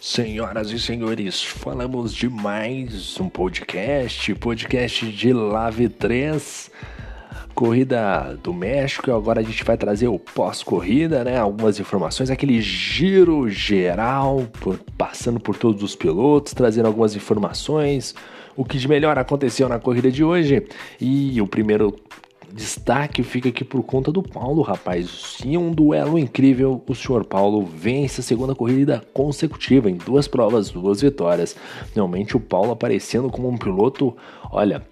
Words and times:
Senhoras 0.00 0.70
e 0.70 0.78
senhores, 0.78 1.42
falamos 1.42 2.14
de 2.14 2.28
mais 2.28 3.18
um 3.18 3.28
podcast, 3.28 4.32
podcast 4.36 5.10
de 5.10 5.32
Lave 5.32 5.88
3, 5.88 6.70
corrida 7.52 8.38
do 8.40 8.54
México. 8.54 9.10
Agora 9.10 9.40
a 9.40 9.42
gente 9.42 9.64
vai 9.64 9.76
trazer 9.76 10.06
o 10.06 10.16
pós-corrida, 10.16 11.24
né? 11.24 11.36
Algumas 11.36 11.80
informações, 11.80 12.30
aquele 12.30 12.60
giro 12.60 13.50
geral, 13.50 14.46
por, 14.60 14.78
passando 14.96 15.40
por 15.40 15.56
todos 15.56 15.82
os 15.82 15.96
pilotos, 15.96 16.54
trazendo 16.54 16.86
algumas 16.86 17.16
informações, 17.16 18.14
o 18.56 18.64
que 18.64 18.78
de 18.78 18.86
melhor 18.86 19.18
aconteceu 19.18 19.68
na 19.68 19.80
corrida 19.80 20.12
de 20.12 20.22
hoje. 20.22 20.64
E 21.00 21.42
o 21.42 21.46
primeiro 21.46 21.96
destaque 22.52 23.22
fica 23.22 23.48
aqui 23.48 23.64
por 23.64 23.82
conta 23.82 24.10
do 24.10 24.22
Paulo, 24.22 24.62
rapaz. 24.62 25.38
Em 25.44 25.56
um 25.56 25.70
duelo 25.70 26.18
incrível, 26.18 26.82
o 26.86 26.94
senhor 26.94 27.24
Paulo 27.24 27.64
vence 27.64 28.20
a 28.20 28.24
segunda 28.24 28.54
corrida 28.54 29.02
consecutiva 29.12 29.90
em 29.90 29.96
duas 29.96 30.26
provas, 30.26 30.70
duas 30.70 31.00
vitórias. 31.00 31.56
Realmente 31.94 32.36
o 32.36 32.40
Paulo 32.40 32.72
aparecendo 32.72 33.30
como 33.30 33.48
um 33.48 33.56
piloto, 33.56 34.16
olha, 34.50 34.82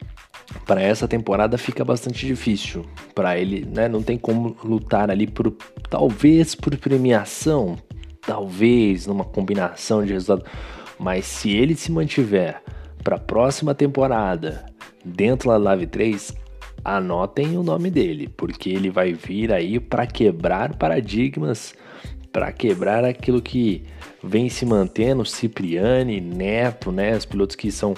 para 0.67 0.81
essa 0.81 1.09
temporada 1.09 1.59
fica 1.59 1.85
bastante 1.85 2.27
difícil 2.27 2.85
para 3.15 3.39
ele, 3.39 3.67
né? 3.67 3.89
Não 3.89 4.03
tem 4.03 4.17
como 4.17 4.57
lutar 4.63 5.11
ali 5.11 5.27
por 5.27 5.51
talvez 5.91 6.55
por 6.55 6.77
premiação, 6.77 7.77
talvez 8.21 9.07
numa 9.07 9.25
combinação 9.25 10.05
de 10.05 10.13
resultado, 10.13 10.49
mas 10.99 11.25
se 11.27 11.51
ele 11.51 11.75
se 11.75 11.91
mantiver 11.91 12.63
para 13.03 13.17
a 13.17 13.21
próxima 13.21 13.75
temporada 13.75 14.67
dentro 15.05 15.51
da 15.51 15.57
Live 15.57 15.87
3, 15.87 16.35
anotem 16.87 17.59
o 17.59 17.63
nome 17.63 17.91
dele, 17.91 18.29
porque 18.37 18.71
ele 18.71 18.91
vai 18.91 19.13
vir 19.13 19.53
aí 19.53 19.81
para 19.81 20.07
quebrar 20.07 20.77
paradigmas, 20.77 21.75
para 22.33 22.53
quebrar 22.53 23.05
aquilo 23.05 23.43
que 23.43 23.83
vem 24.23 24.49
se 24.49 24.65
mantendo, 24.65 25.25
Cipriani, 25.25 26.21
Neto, 26.21 26.93
né, 26.93 27.17
os 27.17 27.25
pilotos 27.25 27.57
que 27.57 27.73
são 27.73 27.95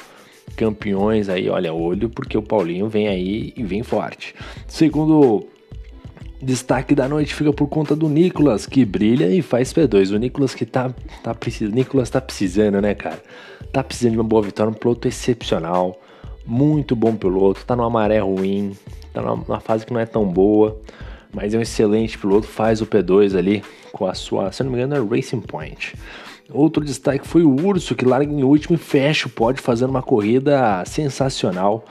campeões 0.56 1.28
aí, 1.28 1.50
olha, 1.50 1.72
olho, 1.72 2.08
porque 2.08 2.36
o 2.36 2.42
Paulinho 2.42 2.88
vem 2.88 3.08
aí 3.08 3.52
e 3.54 3.62
vem 3.62 3.82
forte. 3.82 4.34
Segundo 4.66 5.46
destaque 6.40 6.94
da 6.94 7.08
noite 7.08 7.34
fica 7.34 7.52
por 7.52 7.66
conta 7.66 7.94
do 7.94 8.08
Nicolas, 8.08 8.64
que 8.64 8.84
brilha 8.84 9.26
e 9.26 9.42
faz 9.42 9.72
P2. 9.72 10.14
O 10.14 10.18
Nicolas 10.18 10.54
que 10.54 10.64
tá, 10.64 10.94
tá 11.22 11.34
precisando, 11.34 11.74
Nicolas 11.74 12.08
tá 12.08 12.20
precisando, 12.20 12.80
né, 12.80 12.94
cara? 12.94 13.22
Tá 13.70 13.84
precisando 13.84 14.12
de 14.12 14.18
uma 14.18 14.24
boa 14.24 14.42
vitória, 14.42 14.70
um 14.70 14.74
piloto 14.74 15.06
excepcional 15.06 16.00
muito 16.48 16.96
bom 16.96 17.14
piloto, 17.14 17.64
tá 17.66 17.76
numa 17.76 17.90
maré 17.90 18.20
ruim, 18.20 18.72
tá 19.12 19.20
numa 19.20 19.60
fase 19.60 19.84
que 19.84 19.92
não 19.92 20.00
é 20.00 20.06
tão 20.06 20.26
boa, 20.26 20.80
mas 21.32 21.52
é 21.52 21.58
um 21.58 21.60
excelente 21.60 22.16
piloto, 22.16 22.46
faz 22.46 22.80
o 22.80 22.86
P2 22.86 23.36
ali 23.36 23.62
com 23.92 24.06
a 24.06 24.14
sua, 24.14 24.50
se 24.50 24.64
não 24.64 24.70
me 24.70 24.78
engano, 24.78 24.96
é 24.96 25.16
Racing 25.16 25.40
Point. 25.40 25.94
Outro 26.50 26.82
destaque 26.82 27.28
foi 27.28 27.42
o 27.42 27.54
Urso, 27.54 27.94
que 27.94 28.06
larga 28.06 28.32
em 28.32 28.42
último 28.42 28.74
e 28.74 28.78
fecha 28.78 29.28
o 29.28 29.30
pódio 29.30 29.62
fazendo 29.62 29.90
uma 29.90 30.02
corrida 30.02 30.82
sensacional, 30.86 31.84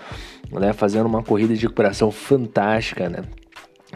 né? 0.52 0.74
Fazendo 0.74 1.06
uma 1.06 1.22
corrida 1.22 1.54
de 1.54 1.62
recuperação 1.62 2.10
fantástica, 2.10 3.08
né? 3.08 3.24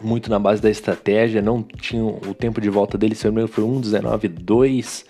Muito 0.03 0.29
na 0.29 0.37
base 0.37 0.61
da 0.61 0.69
estratégia, 0.69 1.41
não 1.41 1.63
tinha 1.63 2.03
o 2.03 2.35
tempo 2.35 2.61
de 2.61 2.69
volta 2.69 2.95
dele, 2.95 3.15
se 3.15 3.25
não 3.25 3.33
me 3.33 3.41
engano, 3.41 3.51
foi 3.51 3.63
1,19,2 3.63 5.05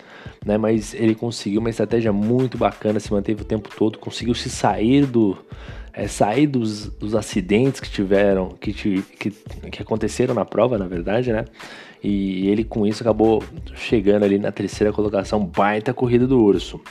né? 0.45 0.57
Mas 0.57 0.93
ele 0.93 1.15
conseguiu 1.15 1.59
uma 1.59 1.69
estratégia 1.69 2.11
muito 2.11 2.57
bacana, 2.57 2.99
se 2.99 3.11
manteve 3.11 3.41
o 3.41 3.45
tempo 3.45 3.69
todo, 3.75 3.99
conseguiu 3.99 4.33
se 4.33 4.49
sair 4.49 5.05
do 5.05 5.37
é, 5.93 6.07
sair 6.07 6.47
dos, 6.47 6.87
dos 6.87 7.15
acidentes 7.15 7.79
que 7.79 7.89
tiveram, 7.89 8.49
que, 8.49 8.73
que, 8.73 9.31
que 9.71 9.81
aconteceram 9.81 10.33
na 10.33 10.45
prova, 10.45 10.77
na 10.77 10.87
verdade, 10.87 11.31
né? 11.31 11.45
E 12.03 12.47
ele 12.47 12.63
com 12.63 12.87
isso 12.87 13.03
acabou 13.03 13.43
chegando 13.75 14.23
ali 14.23 14.39
na 14.39 14.51
terceira 14.51 14.91
colocação, 14.91 15.45
baita 15.45 15.93
corrida 15.93 16.25
do 16.25 16.39
Urso. 16.39 16.81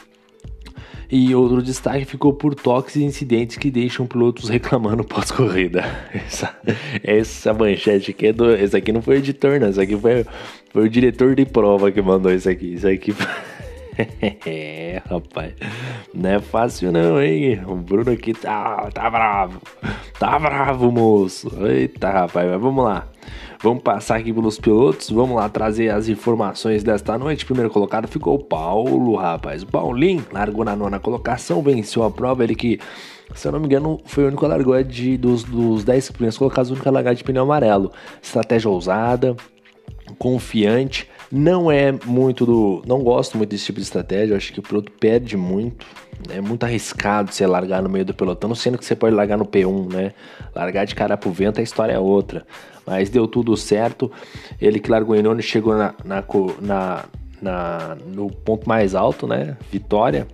E 1.11 1.35
outro 1.35 1.61
destaque 1.61 2.05
ficou 2.05 2.33
por 2.33 2.55
toques 2.55 2.95
e 2.95 3.03
incidentes 3.03 3.57
que 3.57 3.71
deixam 3.71 4.07
pilotos 4.07 4.49
reclamando 4.49 5.03
pós-corrida. 5.03 5.85
Essa, 6.15 6.57
essa 7.03 7.53
manchete 7.53 8.13
aqui 8.13 8.27
é 8.29 8.33
do. 8.33 8.55
Esse 8.55 8.77
aqui 8.77 8.93
não 8.93 9.03
foi 9.03 9.17
o 9.17 9.19
editor, 9.19 9.59
não. 9.59 9.69
Esse 9.69 9.81
aqui 9.81 9.97
foi, 9.97 10.25
foi 10.71 10.85
o 10.85 10.89
diretor 10.89 11.35
de 11.35 11.45
prova 11.45 11.91
que 11.91 12.01
mandou 12.01 12.33
isso 12.33 12.49
aqui. 12.49 12.75
Isso 12.75 12.87
aqui. 12.87 13.13
é, 14.47 15.03
rapaz. 15.09 15.55
Não 16.15 16.31
é 16.31 16.41
fácil 16.41 16.93
não, 16.93 17.21
hein? 17.21 17.61
O 17.67 17.77
Bruno 17.77 18.11
aqui 18.13 18.33
tá, 18.33 18.89
tá 18.93 19.11
bravo. 19.11 19.61
Tá 20.19 20.39
bravo, 20.39 20.91
moço. 20.91 21.51
Eita, 21.67 22.11
rapaz. 22.11 22.51
Mas 22.51 22.61
vamos 22.61 22.85
lá. 22.85 23.09
Vamos 23.63 23.83
passar 23.83 24.17
aqui 24.17 24.33
pelos 24.33 24.59
pilotos, 24.59 25.11
vamos 25.11 25.37
lá 25.37 25.47
trazer 25.47 25.91
as 25.91 26.09
informações 26.09 26.83
desta 26.83 27.19
noite. 27.19 27.45
Primeiro 27.45 27.69
colocado 27.69 28.09
ficou 28.09 28.37
o 28.37 28.39
Paulo, 28.43 29.17
rapaz. 29.17 29.63
O 29.63 29.67
Paulinho 29.67 30.25
largou 30.33 30.65
na 30.65 30.75
nona 30.75 30.99
colocação, 30.99 31.63
venceu 31.63 32.03
a 32.03 32.11
prova. 32.11 32.43
Ele 32.43 32.55
que, 32.55 32.81
se 33.35 33.47
eu 33.47 33.53
não 33.53 33.61
me 33.61 33.67
engano, 33.67 34.01
foi 34.07 34.25
o 34.25 34.29
único 34.29 34.47
a 34.47 34.49
largar 34.49 34.83
de, 34.83 35.19
dos, 35.19 35.45
dos 35.45 35.85
10 35.85 36.13
primeiros 36.13 36.39
colocados, 36.39 36.71
o 36.71 36.73
único 36.73 36.89
a 36.89 36.93
largar 36.93 37.15
de 37.15 37.23
pneu 37.23 37.43
amarelo. 37.43 37.93
Estratégia 38.23 38.71
ousada, 38.71 39.37
confiante. 40.19 41.07
Não 41.31 41.71
é 41.71 41.93
muito 42.05 42.45
do. 42.45 42.83
Não 42.87 43.03
gosto 43.03 43.39
muito 43.39 43.51
desse 43.51 43.67
tipo 43.67 43.79
de 43.79 43.85
estratégia. 43.85 44.37
Acho 44.37 44.53
que 44.53 44.59
o 44.59 44.63
piloto 44.63 44.91
perde 44.91 45.37
muito. 45.37 45.87
É 46.29 46.41
muito 46.41 46.65
arriscado 46.65 47.33
você 47.33 47.47
largar 47.47 47.83
no 47.83 47.89
meio 47.89 48.05
do 48.05 48.13
pelotão, 48.13 48.55
sendo 48.55 48.77
que 48.77 48.85
você 48.85 48.97
pode 48.97 49.15
largar 49.15 49.39
no 49.39 49.47
P1, 49.47 49.93
né? 49.93 50.13
Largar 50.55 50.85
de 50.85 50.95
cara 50.95 51.17
pro 51.17 51.31
vento, 51.31 51.61
a 51.61 51.63
história 51.63 51.93
é 51.93 51.99
outra. 51.99 52.45
Mas 52.85 53.09
deu 53.11 53.29
tudo 53.29 53.57
certo. 53.57 54.11
Ele 54.61 54.81
que 54.81 54.91
largou 54.91 55.15
em 55.15 55.23
nono 55.23 55.41
chegou 55.41 55.75
na, 55.75 55.95
na, 56.05 56.25
na, 56.61 57.05
na, 57.41 57.97
no 58.07 58.29
ponto 58.31 58.69
mais 58.69 58.95
alto, 58.95 59.27
né? 59.27 59.57
Vitória. 59.71 60.27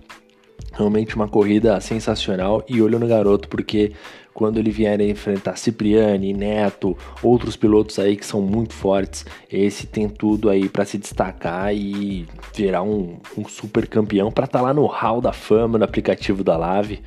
Realmente 0.73 1.15
uma 1.15 1.27
corrida 1.27 1.79
sensacional 1.79 2.63
e 2.67 2.81
olho 2.81 2.99
no 2.99 3.07
garoto, 3.07 3.47
porque 3.47 3.93
quando 4.37 4.59
ele 4.59 4.69
vier 4.69 5.01
enfrentar 5.01 5.57
Cipriani, 5.57 6.31
Neto, 6.31 6.95
outros 7.23 7.55
pilotos 7.55 7.97
aí 7.97 8.15
que 8.15 8.23
são 8.23 8.39
muito 8.39 8.71
fortes, 8.71 9.25
esse 9.51 9.87
tem 9.87 10.07
tudo 10.07 10.47
aí 10.47 10.69
para 10.69 10.85
se 10.85 10.95
destacar 10.95 11.73
e 11.73 12.27
virar 12.53 12.83
um, 12.83 13.17
um 13.35 13.47
super 13.47 13.87
campeão 13.87 14.31
para 14.31 14.45
estar 14.45 14.59
tá 14.59 14.65
lá 14.65 14.75
no 14.75 14.85
Hall 14.85 15.21
da 15.21 15.33
Fama, 15.33 15.79
no 15.79 15.83
aplicativo 15.83 16.43
da 16.43 16.55
Lave. 16.55 17.01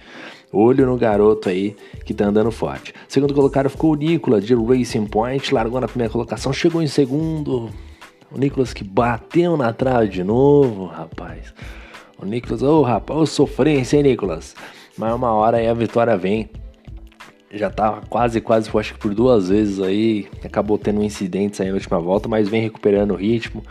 Olho 0.53 0.85
no 0.85 0.97
garoto 0.97 1.49
aí 1.49 1.77
que 2.05 2.13
tá 2.13 2.25
andando 2.25 2.51
forte. 2.51 2.93
Segundo 3.07 3.33
colocado 3.33 3.71
ficou 3.71 3.93
o 3.93 3.97
Nicolas 3.97 4.45
de 4.45 4.53
Racing 4.53 5.07
Point, 5.07 5.55
largou 5.55 5.81
na 5.81 5.87
primeira 5.87 6.13
colocação, 6.13 6.53
chegou 6.53 6.83
em 6.83 6.89
segundo. 6.89 7.71
O 8.33 8.39
Nicolas 8.39 8.75
que 8.75 8.83
bateu 8.83 9.57
na 9.57 9.73
trave 9.73 10.09
de 10.09 10.25
novo, 10.25 10.87
rapaz. 10.87 11.55
O 12.21 12.27
Nicolas, 12.27 12.61
ô 12.61 12.81
oh, 12.81 12.83
rapaz, 12.83 13.21
ô 13.21 13.25
sofrência, 13.25 13.99
hein, 13.99 14.03
Nicolas? 14.03 14.57
Mas 14.99 15.15
uma 15.15 15.31
hora 15.31 15.59
aí 15.59 15.69
a 15.69 15.75
vitória 15.75 16.17
vem. 16.17 16.51
Já 17.53 17.69
tá 17.69 18.01
quase, 18.09 18.41
quase, 18.41 18.71
acho 18.73 18.95
que 18.95 19.01
por 19.01 19.13
duas 19.13 19.49
vezes 19.49 19.81
aí. 19.81 20.29
Acabou 20.45 20.79
tendo 20.79 21.03
incidentes 21.03 21.61
aí 21.61 21.69
na 21.69 21.75
última 21.75 21.99
volta, 21.99 22.29
mas 22.29 22.49
vem 22.49 22.63
recuperando 22.63 23.11
o 23.11 23.17
ritmo. 23.17 23.63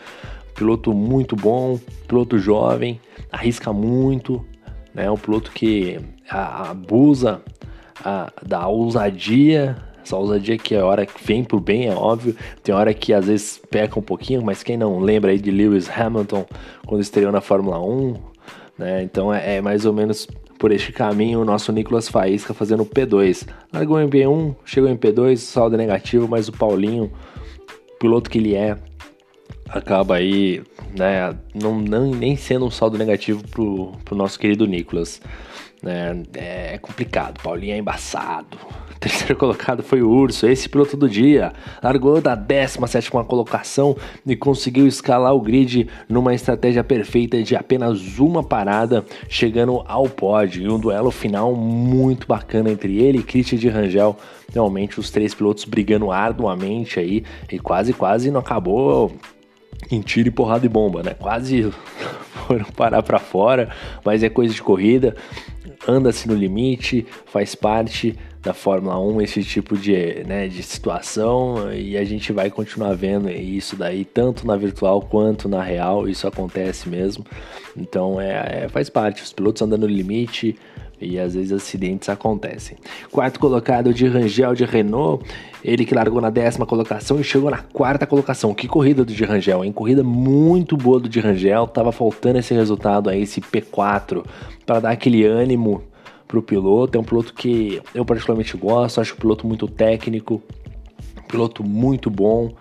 Piloto 0.53 0.93
muito 0.93 1.35
bom, 1.35 1.79
piloto 2.05 2.37
jovem, 2.37 2.99
arrisca 3.31 3.71
muito, 3.71 4.45
né? 4.93 5.09
Um 5.09 5.15
piloto 5.15 5.51
que 5.51 5.97
abusa 6.29 7.41
a, 8.03 8.29
da 8.45 8.67
ousadia, 8.67 9.77
essa 10.03 10.17
ousadia 10.17 10.57
que 10.57 10.75
é 10.75 10.83
hora 10.83 11.05
que 11.05 11.23
vem 11.23 11.45
pro 11.45 11.61
bem, 11.61 11.87
é 11.87 11.95
óbvio. 11.95 12.35
Tem 12.61 12.75
hora 12.75 12.93
que 12.93 13.13
às 13.13 13.27
vezes 13.27 13.61
peca 13.69 13.97
um 13.97 14.03
pouquinho, 14.03 14.43
mas 14.43 14.61
quem 14.61 14.75
não 14.75 14.99
lembra 14.99 15.31
aí 15.31 15.39
de 15.39 15.51
Lewis 15.51 15.89
Hamilton 15.89 16.45
quando 16.85 17.01
estreou 17.01 17.31
na 17.31 17.39
Fórmula 17.39 17.79
1, 17.79 18.15
né? 18.77 19.03
Então 19.03 19.33
é, 19.33 19.55
é 19.55 19.61
mais 19.61 19.85
ou 19.85 19.93
menos 19.93 20.27
por 20.59 20.73
este 20.73 20.91
caminho 20.91 21.41
o 21.41 21.45
nosso 21.45 21.71
Nicolas 21.71 22.09
Faísca 22.09 22.53
fazendo 22.53 22.85
P2. 22.85 23.47
Largou 23.73 23.99
em 23.99 24.09
P1, 24.09 24.55
chegou 24.65 24.89
em 24.89 24.97
P2, 24.97 25.37
saldo 25.37 25.77
negativo, 25.77 26.27
mas 26.27 26.49
o 26.49 26.51
Paulinho, 26.51 27.11
piloto 27.97 28.29
que 28.29 28.37
ele 28.37 28.53
é, 28.53 28.77
acaba 29.69 30.15
aí, 30.15 30.61
né, 30.95 31.35
não, 31.55 31.79
não, 31.79 32.11
nem 32.11 32.35
sendo 32.35 32.65
um 32.65 32.71
saldo 32.71 32.97
negativo 32.97 33.41
pro, 33.47 33.93
pro 34.03 34.15
nosso 34.15 34.37
querido 34.37 34.67
Nicolas. 34.67 35.21
Né, 35.81 36.23
é 36.33 36.77
complicado, 36.77 37.41
Paulinho 37.41 37.73
é 37.73 37.77
embaçado. 37.77 38.57
Terceiro 39.01 39.37
colocado 39.37 39.81
foi 39.81 40.01
o 40.01 40.09
Urso, 40.09 40.45
esse 40.45 40.67
piloto 40.67 40.97
do 40.97 41.07
dia. 41.07 41.53
Largou 41.81 42.19
da 42.19 42.35
17 42.35 43.09
colocação 43.09 43.95
e 44.25 44.35
conseguiu 44.35 44.85
escalar 44.85 45.33
o 45.33 45.39
grid 45.39 45.87
numa 46.09 46.33
estratégia 46.33 46.83
perfeita 46.83 47.41
de 47.41 47.55
apenas 47.55 48.19
uma 48.19 48.43
parada, 48.43 49.05
chegando 49.29 49.81
ao 49.87 50.09
pódio. 50.09 50.63
E 50.63 50.69
um 50.69 50.77
duelo 50.77 51.11
final 51.11 51.55
muito 51.55 52.27
bacana 52.27 52.69
entre 52.69 52.97
ele 52.97 53.19
e 53.19 53.23
Christian 53.23 53.57
de 53.57 53.69
Rangel. 53.69 54.17
Realmente 54.53 54.99
os 54.99 55.09
três 55.09 55.33
pilotos 55.33 55.63
brigando 55.63 56.11
arduamente 56.11 56.99
aí 56.99 57.23
e 57.49 57.57
quase, 57.57 57.93
quase 57.93 58.29
não 58.29 58.41
acabou 58.41 59.13
em 59.89 60.01
tiro 60.01 60.27
e 60.27 60.31
porrada 60.31 60.65
e 60.65 60.69
bomba, 60.69 61.01
né? 61.03 61.13
Quase 61.13 61.71
foram 62.45 62.65
parar 62.75 63.01
para 63.01 63.19
fora, 63.19 63.69
mas 64.03 64.23
é 64.23 64.29
coisa 64.29 64.53
de 64.53 64.61
corrida. 64.61 65.15
Anda-se 65.87 66.27
no 66.27 66.35
limite, 66.35 67.05
faz 67.25 67.55
parte, 67.55 68.15
da 68.41 68.53
Fórmula 68.53 68.97
1 68.99 69.21
esse 69.21 69.43
tipo 69.43 69.77
de, 69.77 70.23
né, 70.25 70.47
de 70.47 70.63
situação 70.63 71.73
e 71.73 71.97
a 71.97 72.03
gente 72.05 72.31
vai 72.31 72.49
continuar 72.49 72.93
vendo 72.93 73.29
isso 73.29 73.75
daí 73.75 74.05
tanto 74.05 74.47
na 74.47 74.55
virtual 74.55 75.01
quanto 75.01 75.49
na 75.49 75.61
real, 75.61 76.07
isso 76.07 76.27
acontece 76.27 76.87
mesmo. 76.87 77.25
Então 77.75 78.19
é, 78.19 78.63
é 78.63 78.69
faz 78.69 78.89
parte, 78.89 79.21
os 79.21 79.33
pilotos 79.33 79.61
andando 79.61 79.81
no 79.81 79.93
limite 79.93 80.55
e 81.01 81.17
às 81.17 81.33
vezes 81.33 81.51
acidentes 81.51 82.09
acontecem. 82.09 82.77
Quarto 83.11 83.39
colocado 83.39 83.93
de 83.93 84.07
Rangel 84.07 84.53
de 84.53 84.65
Renault, 84.65 85.23
ele 85.63 85.85
que 85.85 85.95
largou 85.95 86.21
na 86.21 86.29
décima 86.29 86.65
colocação 86.65 87.19
e 87.19 87.23
chegou 87.23 87.49
na 87.49 87.59
quarta 87.59 88.05
colocação. 88.05 88.53
Que 88.53 88.67
corrida 88.67 89.03
do 89.05 89.13
de 89.13 89.23
Rangel, 89.23 89.63
hein? 89.63 89.71
Corrida 89.71 90.03
muito 90.03 90.75
boa 90.75 90.99
do 90.99 91.09
de 91.09 91.19
Rangel, 91.19 91.67
tava 91.67 91.91
faltando 91.91 92.39
esse 92.39 92.53
resultado 92.53 93.09
aí, 93.09 93.23
esse 93.23 93.41
P4 93.41 94.25
para 94.65 94.79
dar 94.79 94.91
aquele 94.91 95.25
ânimo 95.25 95.83
pro 96.29 96.43
piloto. 96.43 96.97
É 96.97 97.01
um 97.01 97.03
piloto 97.03 97.33
que 97.33 97.81
eu 97.93 98.05
particularmente 98.05 98.55
gosto, 98.55 99.01
acho 99.01 99.15
um 99.15 99.17
piloto 99.17 99.45
muito 99.45 99.67
técnico, 99.67 100.41
piloto 101.27 101.63
muito 101.63 102.09
bom. 102.09 102.53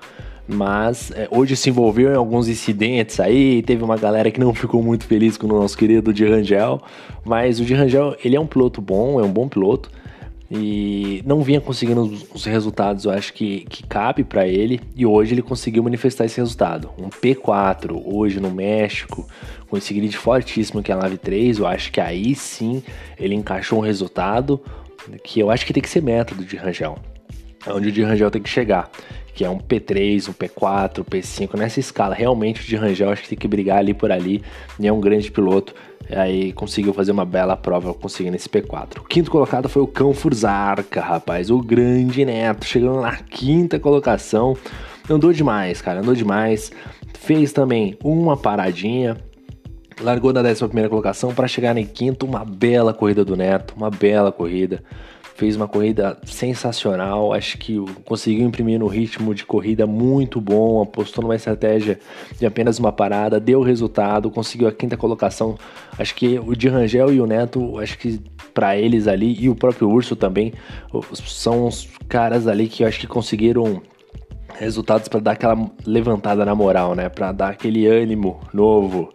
Mas 0.51 1.11
é, 1.11 1.29
hoje 1.31 1.55
se 1.55 1.69
envolveu 1.69 2.11
em 2.11 2.17
alguns 2.17 2.49
incidentes 2.49 3.21
aí, 3.21 3.63
teve 3.63 3.85
uma 3.85 3.99
galera 3.99 4.31
que 4.31 4.41
não 4.41 4.53
ficou 4.57 4.83
muito 4.83 5.05
feliz 5.05 5.37
com 5.37 5.47
o 5.47 5.51
nosso 5.51 5.77
querido 5.77 6.13
de 6.13 6.25
Rangel, 6.25 6.81
mas 7.23 7.61
o 7.61 7.65
de 7.67 7.75
Rangel, 7.75 8.17
ele 8.25 8.35
é 8.35 8.41
um 8.41 8.47
piloto 8.47 8.81
bom, 8.81 9.21
é 9.21 9.23
um 9.23 9.31
bom 9.31 9.47
piloto, 9.47 9.91
e 10.51 11.23
não 11.27 11.43
vinha 11.43 11.61
conseguindo 11.61 12.03
os, 12.03 12.27
os 12.35 12.45
resultados, 12.45 13.05
eu 13.05 13.11
acho 13.11 13.33
que, 13.35 13.67
que 13.69 13.83
cabe 13.87 14.25
para 14.25 14.47
ele, 14.47 14.81
e 14.97 15.05
hoje 15.05 15.35
ele 15.35 15.43
conseguiu 15.43 15.83
manifestar 15.83 16.25
esse 16.25 16.39
resultado. 16.39 16.91
Um 16.99 17.11
P4 17.11 18.01
hoje 18.05 18.41
no 18.41 18.51
México, 18.51 19.29
com 19.69 19.77
esse 19.77 19.93
grid 19.93 20.17
fortíssimo 20.17 20.83
que 20.83 20.91
é 20.91 20.95
a 20.95 20.99
Nave 20.99 21.19
3, 21.19 21.59
eu 21.59 21.67
acho 21.67 21.93
que 21.93 22.01
aí 22.01 22.35
sim 22.35 22.83
ele 23.19 23.35
encaixou 23.35 23.79
um 23.79 23.83
resultado 23.83 24.61
que 25.23 25.41
eu 25.41 25.51
acho 25.51 25.67
que 25.67 25.73
tem 25.73 25.83
que 25.83 25.89
ser 25.89 26.03
método 26.03 26.45
de 26.45 26.57
Rangel. 26.57 26.99
É 27.67 27.73
onde 27.73 27.89
o 27.89 27.93
de 27.93 28.03
Rangel 28.03 28.31
tem 28.31 28.43
que 28.43 28.49
chegar, 28.49 28.91
que 29.35 29.45
é 29.45 29.51
um 29.51 29.59
P3, 29.59 30.29
um 30.29 30.33
P4, 30.33 31.01
um 31.01 31.05
P5, 31.05 31.59
nessa 31.59 31.81
escala. 31.81 32.15
Realmente 32.15 32.63
o 32.63 32.65
de 32.65 32.77
Rangel 32.77 33.11
acho 33.11 33.23
que 33.23 33.29
tem 33.29 33.39
que 33.39 33.49
brigar 33.49 33.79
ali 33.79 33.93
por 33.93 34.11
ali, 34.11 34.43
e 34.81 34.87
é 34.87 34.93
um 34.93 35.01
grande 35.01 35.31
piloto. 35.31 35.75
Aí 36.11 36.53
conseguiu 36.53 36.95
fazer 36.95 37.13
uma 37.13 37.25
bela 37.25 37.57
prova 37.57 37.93
conseguindo 37.93 38.37
esse 38.37 38.49
P4. 38.49 38.99
O 38.99 39.05
quinto 39.05 39.31
colocado 39.31 39.69
foi 39.69 39.83
o 39.83 39.87
Cão 39.87 40.15
Furzarca, 40.15 41.01
rapaz, 41.01 41.51
o 41.51 41.59
grande 41.59 42.25
neto, 42.25 42.65
chegando 42.65 43.01
na 43.01 43.17
quinta 43.17 43.79
colocação. 43.79 44.57
Andou 45.09 45.33
demais, 45.33 45.83
cara, 45.83 46.01
andou 46.01 46.15
demais. 46.15 46.71
Fez 47.19 47.53
também 47.53 47.99
uma 48.03 48.37
paradinha, 48.37 49.17
largou 50.01 50.33
na 50.33 50.41
11 50.41 50.67
colocação 50.89 51.35
para 51.35 51.49
chegar 51.49 51.77
em 51.77 51.85
quinto. 51.85 52.25
Uma 52.25 52.45
bela 52.45 52.95
corrida 52.95 53.25
do 53.25 53.37
Neto, 53.37 53.75
uma 53.77 53.91
bela 53.91 54.33
corrida. 54.33 54.83
Fez 55.39 55.55
uma 55.55 55.69
corrida 55.69 56.19
sensacional, 56.25 57.33
acho 57.33 57.59
que 57.59 57.79
conseguiu 58.05 58.45
imprimir 58.45 58.81
no 58.81 58.89
ritmo 58.89 59.33
de 59.33 59.47
corrida 59.47 59.87
muito 59.87 60.41
bom, 60.41 60.83
apostou 60.83 61.23
numa 61.23 61.37
estratégia 61.37 62.01
de 62.37 62.45
apenas 62.45 62.81
uma 62.81 62.91
parada, 62.91 63.39
deu 63.39 63.63
resultado, 63.63 64.33
conseguiu 64.33 64.67
a 64.67 64.73
quinta 64.73 64.97
colocação. 64.97 65.57
Acho 65.97 66.13
que 66.17 66.41
o 66.41 66.57
de 66.57 66.69
Rangel 66.69 67.15
e 67.15 67.21
o 67.21 67.27
Neto, 67.27 67.79
acho 67.79 67.97
que 67.99 68.21
para 68.53 68.77
eles 68.77 69.07
ali, 69.07 69.37
e 69.39 69.49
o 69.49 69.55
próprio 69.55 69.89
Urso 69.89 70.17
também, 70.17 70.53
são 71.15 71.69
os 71.69 71.89
caras 72.09 72.49
ali 72.49 72.67
que 72.67 72.83
eu 72.83 72.89
acho 72.89 72.99
que 72.99 73.07
conseguiram 73.07 73.81
resultados 74.59 75.07
para 75.07 75.21
dar 75.21 75.33
aquela 75.33 75.71
levantada 75.87 76.45
na 76.45 76.53
moral, 76.53 76.97
né? 76.97 77.09
Para 77.09 77.31
dar 77.31 77.51
aquele 77.51 77.87
ânimo 77.87 78.41
novo 78.53 79.11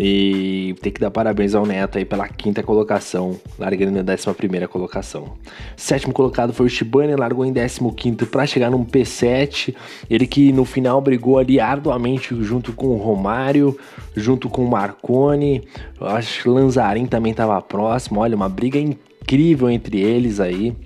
e 0.00 0.76
tem 0.80 0.92
que 0.92 1.00
dar 1.00 1.10
parabéns 1.10 1.56
ao 1.56 1.66
Neto 1.66 1.98
aí 1.98 2.04
pela 2.04 2.28
quinta 2.28 2.62
colocação, 2.62 3.36
largando 3.58 3.90
na 3.90 4.02
décima 4.02 4.32
primeira 4.32 4.68
colocação. 4.68 5.32
Sétimo 5.76 6.12
colocado 6.12 6.52
foi 6.52 6.66
o 6.66 6.68
Shibane, 6.68 7.16
largou 7.16 7.44
em 7.44 7.52
décimo 7.52 7.92
quinto 7.92 8.24
para 8.24 8.46
chegar 8.46 8.70
num 8.70 8.84
P7. 8.84 9.74
Ele 10.08 10.24
que 10.24 10.52
no 10.52 10.64
final 10.64 11.00
brigou 11.00 11.36
ali 11.36 11.58
arduamente 11.58 12.32
junto 12.44 12.72
com 12.72 12.86
o 12.86 12.96
Romário, 12.96 13.76
junto 14.14 14.48
com 14.48 14.64
o 14.64 14.70
Marconi. 14.70 15.66
Acho 16.00 16.44
que 16.44 16.48
Lanzarin 16.48 17.06
também 17.06 17.32
estava 17.32 17.60
próximo. 17.60 18.20
Olha, 18.20 18.36
uma 18.36 18.48
briga 18.48 18.78
incrível 18.78 19.68
entre 19.68 20.00
eles 20.00 20.38
aí. 20.38 20.76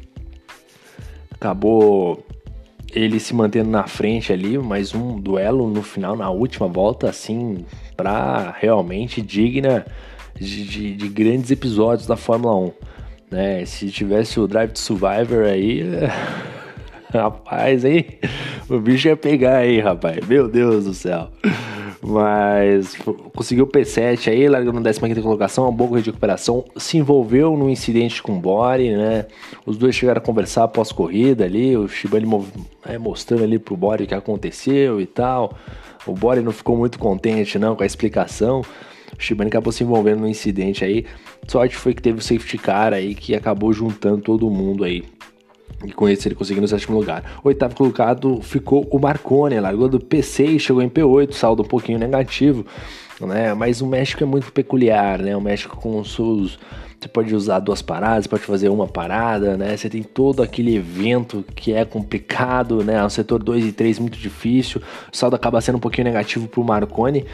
Acabou 1.31 2.25
ele 2.95 3.19
se 3.19 3.35
mantendo 3.35 3.71
na 3.71 3.87
frente 3.87 4.33
ali, 4.33 4.59
mais 4.59 4.95
um 4.95 5.19
duelo 5.19 5.69
no 5.69 5.83
final, 5.83 6.15
na 6.15 6.31
última 6.31 6.69
volta, 6.69 7.09
assim, 7.09 7.65
para 8.03 8.53
realmente 8.59 9.23
digna 9.23 9.87
de, 10.35 10.65
de, 10.65 10.95
de, 10.95 11.09
grandes 11.09 11.53
episódios 11.53 12.05
da 12.05 12.17
Fórmula 12.17 12.57
1. 12.57 12.73
Né? 13.31 13.65
Se 13.65 13.91
tivesse 13.91 14.41
o 14.41 14.49
Drive 14.49 14.73
to 14.73 14.81
Survivor 14.81 15.45
aí, 15.45 15.85
rapaz, 17.15 17.85
hein? 17.85 18.07
O 18.69 18.81
bicho 18.81 19.07
ia 19.07 19.17
pegar 19.17 19.59
aí, 19.59 19.79
rapaz. 19.79 20.27
Meu 20.27 20.49
Deus 20.49 20.85
do 20.85 20.95
céu. 20.95 21.29
Mas 22.03 22.97
conseguiu 23.33 23.65
o 23.65 23.69
P7 23.69 24.33
aí, 24.33 24.49
largou 24.49 24.73
na 24.73 24.93
15 24.93 25.23
colocação, 25.23 25.65
uma 25.65 25.73
boa 25.73 26.01
de 26.01 26.07
recuperação. 26.07 26.65
Se 26.77 26.99
envolveu 26.99 27.57
num 27.57 27.71
incidente 27.71 28.21
com 28.21 28.37
o 28.37 28.41
Bori, 28.41 28.91
né? 28.91 29.27
Os 29.65 29.79
dois 29.79 29.95
chegaram 29.95 30.19
a 30.19 30.25
conversar 30.25 30.65
após 30.65 30.91
corrida 30.91 31.45
ali. 31.45 31.77
O 31.77 31.87
Shibane 31.87 32.27
é, 32.85 32.99
mostrando 32.99 33.45
ali 33.45 33.61
pro 33.61 33.77
Bori 33.77 34.03
o 34.03 34.07
que 34.09 34.15
aconteceu 34.15 35.01
e 35.01 35.07
tal. 35.07 35.57
O 36.07 36.13
Bori 36.13 36.41
não 36.41 36.53
ficou 36.53 36.77
muito 36.77 36.99
contente 36.99 37.59
não 37.59 37.77
com 37.77 37.83
a 37.83 37.87
explicação. 37.87 38.61
O 39.17 39.23
Shibane 39.23 39.49
acabou 39.49 39.73
se 39.73 39.85
envolvendo 39.85 40.21
no 40.21 40.29
incidente 40.29 40.85
aí. 40.85 41.05
Sorte 41.47 41.77
foi 41.77 41.95
que 41.95 42.03
teve 42.03 42.19
o 42.19 42.23
safety 42.23 42.59
car 42.59 42.93
aí 42.93 43.15
que 43.15 43.35
acabou 43.35 43.73
juntando 43.73 44.23
todo 44.23 44.51
mundo 44.51 44.85
aí 44.85 45.05
e 45.85 45.93
com 45.93 46.09
esse 46.09 46.29
ele 46.29 46.35
conseguiu 46.35 46.63
no 46.63 46.69
sétimo 46.69 46.97
lugar. 46.97 47.41
Oitavo 47.43 47.75
colocado 47.75 48.41
ficou 48.43 48.87
o 48.91 48.99
Marconi, 48.99 49.59
largou 49.59 49.89
do 49.89 49.99
P6, 49.99 50.59
chegou 50.59 50.83
em 50.83 50.89
P8, 50.89 51.33
saldo 51.33 51.63
um 51.63 51.67
pouquinho 51.67 51.99
negativo, 51.99 52.65
né? 53.21 53.55
Mas 53.55 53.81
o 53.81 53.87
México 53.87 54.23
é 54.23 54.27
muito 54.27 54.53
peculiar, 54.53 55.19
né? 55.19 55.37
O 55.37 55.41
México 55.41 55.77
com 55.77 56.03
seus 56.05 56.59
você 57.03 57.09
pode 57.09 57.35
usar 57.35 57.59
duas 57.59 57.83
paradas, 57.83 58.29
pode 58.29 58.45
fazer 58.45 58.69
uma 58.69 58.87
parada, 58.87 59.57
né? 59.57 59.77
Você 59.77 59.91
tem 59.91 60.03
todo 60.03 60.43
aquele 60.43 60.77
evento 60.77 61.45
que 61.55 61.73
é 61.73 61.85
complicado, 61.85 62.85
né? 62.85 63.05
O 63.05 63.11
setor 63.11 63.43
2 63.43 63.67
e 63.67 63.73
3 63.73 63.99
muito 63.99 64.17
difícil. 64.17 64.81
O 65.13 65.17
saldo 65.17 65.35
acaba 65.35 65.61
sendo 65.61 65.77
um 65.77 65.81
pouquinho 65.81 66.05
negativo 66.05 66.47
para 66.47 66.61
o 66.61 66.65
Marconi, 66.65 67.27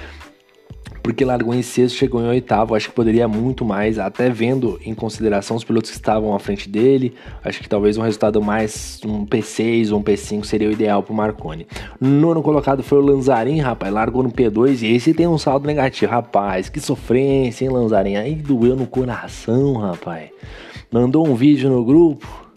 porque 1.03 1.25
largou 1.25 1.55
em 1.55 1.63
sexto, 1.63 1.97
chegou 1.97 2.21
em 2.21 2.29
oitavo. 2.29 2.75
Acho 2.75 2.89
que 2.89 2.95
poderia 2.95 3.27
muito 3.29 3.65
mais, 3.65 3.99
até 3.99 4.29
vendo 4.31 4.79
em 4.85 4.95
consideração 4.95 5.57
os 5.57 5.65
pilotos 5.65 5.91
que 5.91 5.97
estavam 5.97 6.35
à 6.35 6.39
frente 6.39 6.69
dele. 6.69 7.15
Acho 7.45 7.61
que 7.61 7.69
talvez 7.69 7.97
um 7.97 8.03
resultado 8.03 8.41
mais 8.43 9.01
um 9.05 9.27
P6 9.27 9.93
ou 9.93 9.99
um 9.99 10.03
P5 10.03 10.45
seria 10.45 10.69
o 10.69 10.73
ideal 10.73 11.03
para 11.03 11.13
o 11.13 11.17
Marconi. 11.17 11.67
Nono 12.01 12.43
colocado 12.43 12.83
foi 12.83 12.99
o 12.99 13.03
Lanzarin, 13.03 13.61
rapaz, 13.61 13.93
largou 13.93 14.23
no 14.23 14.31
P2 14.31 14.83
e 14.83 14.95
esse 14.95 15.15
tem 15.15 15.27
um 15.27 15.39
saldo 15.39 15.67
negativo, 15.67 16.11
rapaz. 16.11 16.69
Que 16.69 16.81
sofrência, 16.81 17.65
hein, 17.65 17.71
Lanzarin? 17.71 18.17
Aí 18.17 18.35
doeu 18.35 18.77
no 18.77 18.87
coração, 18.87 19.75
rapaz. 19.75 20.31
Mandou 20.91 21.29
um 21.29 21.35
vídeo 21.35 21.69
no 21.69 21.85
grupo 21.85 22.48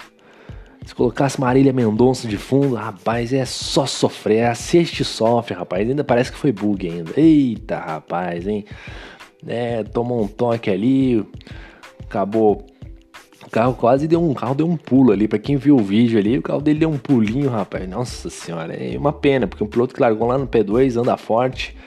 se 0.86 0.96
colocasse 0.96 1.40
Marília 1.40 1.72
Mendonça 1.72 2.28
de 2.28 2.38
fundo, 2.38 2.76
rapaz, 2.76 3.32
é 3.32 3.46
só 3.46 3.86
sofrer. 3.86 4.46
Assiste 4.48 5.04
sofre, 5.04 5.54
rapaz. 5.54 5.88
Ainda 5.88 6.04
parece 6.04 6.32
que 6.32 6.38
foi 6.38 6.52
bug 6.52 6.88
ainda. 6.88 7.12
Eita, 7.16 7.78
rapaz, 7.78 8.48
hein? 8.48 8.66
É, 9.46 9.84
tomou 9.84 10.24
um 10.24 10.28
toque 10.28 10.70
ali, 10.70 11.24
acabou. 12.04 12.66
O 13.46 13.50
carro 13.50 13.74
quase 13.74 14.08
deu 14.08 14.24
um, 14.24 14.34
carro 14.34 14.56
deu 14.56 14.68
um 14.68 14.78
pulo 14.78 15.12
ali. 15.12 15.28
Para 15.28 15.40
quem 15.40 15.56
viu 15.56 15.76
o 15.76 15.84
vídeo 15.84 16.18
ali, 16.18 16.38
o 16.38 16.42
carro 16.42 16.62
dele 16.62 16.80
deu 16.80 16.90
um 16.90 16.98
pulinho, 16.98 17.50
rapaz. 17.50 17.88
Nossa 17.88 18.30
senhora, 18.30 18.74
é 18.74 18.98
uma 18.98 19.14
pena, 19.14 19.48
porque 19.48 19.64
um 19.64 19.68
piloto 19.68 19.94
que 19.94 20.02
largou 20.02 20.28
lá 20.28 20.38
no 20.38 20.48
P2 20.48 21.00
anda 21.00 21.16
forte, 21.16 21.78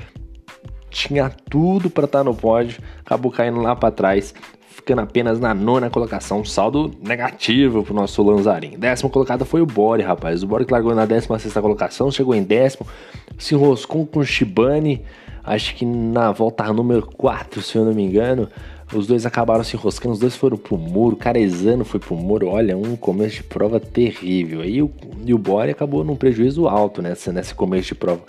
tinha 0.88 1.28
tudo 1.50 1.90
para 1.90 2.04
estar 2.04 2.18
tá 2.18 2.24
no 2.24 2.34
pódio, 2.34 2.80
acabou 3.00 3.32
caindo 3.32 3.60
lá 3.60 3.74
para 3.74 3.90
trás 3.90 4.32
ficando 4.74 5.02
apenas 5.02 5.38
na 5.38 5.54
nona 5.54 5.88
colocação, 5.88 6.44
saldo 6.44 6.90
negativo 7.00 7.84
pro 7.84 7.94
nosso 7.94 8.22
Lanzarin. 8.22 8.76
Décimo 8.76 9.08
colocado 9.08 9.44
foi 9.44 9.60
o 9.60 9.66
Bore, 9.66 10.02
rapaz. 10.02 10.42
O 10.42 10.46
Bore 10.46 10.64
que 10.64 10.72
largou 10.72 10.94
na 10.94 11.06
décima 11.06 11.38
sexta 11.38 11.62
colocação, 11.62 12.10
chegou 12.10 12.34
em 12.34 12.42
décimo, 12.42 12.86
se 13.38 13.54
enroscou 13.54 14.04
com 14.04 14.18
o 14.18 14.24
Shibane, 14.24 15.02
acho 15.44 15.76
que 15.76 15.86
na 15.86 16.32
volta 16.32 16.72
número 16.72 17.06
4, 17.06 17.62
se 17.62 17.78
eu 17.78 17.84
não 17.84 17.94
me 17.94 18.02
engano. 18.02 18.48
Os 18.92 19.06
dois 19.06 19.24
acabaram 19.24 19.64
se 19.64 19.76
enroscando, 19.76 20.12
os 20.12 20.20
dois 20.20 20.36
foram 20.36 20.56
pro 20.56 20.76
muro, 20.76 21.16
Carezano 21.16 21.84
foi 21.84 21.98
pro 21.98 22.14
muro, 22.14 22.48
olha, 22.48 22.76
um 22.76 22.96
começo 22.96 23.36
de 23.36 23.42
prova 23.44 23.80
terrível. 23.80 24.60
Aí 24.60 24.82
o, 24.82 24.90
e 25.24 25.32
o 25.32 25.38
Bore 25.38 25.70
acabou 25.70 26.04
num 26.04 26.16
prejuízo 26.16 26.68
alto 26.68 27.00
nessa, 27.00 27.32
nesse 27.32 27.54
começo 27.54 27.88
de 27.88 27.94
prova, 27.94 28.22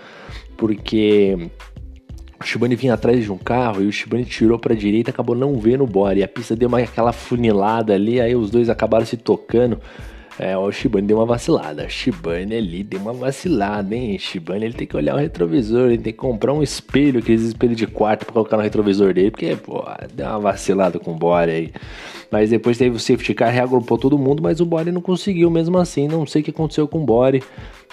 porque 0.56 1.50
o 2.46 2.48
Shibane 2.48 2.76
vinha 2.76 2.94
atrás 2.94 3.24
de 3.24 3.32
um 3.32 3.40
carro 3.40 3.82
e 3.82 3.88
o 3.88 3.92
Shibane 3.92 4.24
tirou 4.24 4.60
para 4.60 4.74
a 4.74 4.78
direita, 4.78 5.10
acabou 5.10 5.36
não 5.36 5.58
vendo 5.58 5.84
o 5.84 5.88
Bore. 5.88 6.22
A 6.22 6.28
pista 6.28 6.56
deu 6.56 6.68
uma 6.68 6.80
aquela 6.80 7.12
funilada 7.12 7.94
ali, 7.94 8.22
aí 8.22 8.36
os 8.36 8.52
dois 8.52 8.70
acabaram 8.70 9.04
se 9.04 9.18
tocando. 9.18 9.82
É, 10.38 10.56
o 10.56 10.72
Shibane 10.72 11.08
deu 11.08 11.18
uma 11.18 11.26
vacilada. 11.26 11.90
Shibane 11.90 12.56
ali 12.56 12.84
deu 12.84 13.00
uma 13.00 13.14
vacilada, 13.14 13.96
hein? 13.96 14.20
Shibane 14.20 14.66
ele 14.66 14.76
tem 14.76 14.86
que 14.86 14.96
olhar 14.96 15.16
o 15.16 15.18
retrovisor, 15.18 15.88
ele 15.88 15.98
tem 15.98 16.14
que 16.14 16.20
comprar 16.20 16.54
um 16.54 16.62
espelho, 16.62 17.20
aqueles 17.20 17.42
espelhos 17.42 17.78
de 17.78 17.88
quarto 17.88 18.26
pra 18.26 18.34
colocar 18.34 18.58
no 18.58 18.64
retrovisor 18.64 19.12
dele, 19.12 19.32
porque, 19.32 19.56
pô, 19.56 19.84
deu 20.14 20.28
uma 20.28 20.40
vacilada 20.40 21.00
com 21.00 21.14
o 21.14 21.16
Bore 21.16 21.50
aí. 21.50 21.74
Mas 22.30 22.52
depois 22.52 22.78
teve 22.78 22.96
o 22.96 23.00
safety 23.00 23.34
car, 23.34 23.52
reagrupou 23.52 23.98
todo 23.98 24.20
mundo, 24.20 24.44
mas 24.44 24.60
o 24.60 24.66
Bore 24.68 24.92
não 24.92 25.02
conseguiu 25.02 25.50
mesmo 25.50 25.80
assim. 25.80 26.08
Não 26.08 26.28
sei 26.28 26.44
o 26.44 26.46
que 26.46 26.52
aconteceu 26.52 26.88
com 26.88 27.02
o 27.02 27.06
Bore, 27.06 27.42